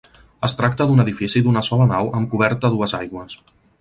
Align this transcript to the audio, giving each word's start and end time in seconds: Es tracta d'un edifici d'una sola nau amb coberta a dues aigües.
Es 0.47 0.55
tracta 0.61 0.87
d'un 0.91 1.03
edifici 1.03 1.43
d'una 1.47 1.63
sola 1.67 1.87
nau 1.91 2.09
amb 2.21 2.31
coberta 2.33 2.69
a 2.71 2.77
dues 2.77 2.97
aigües. 3.03 3.37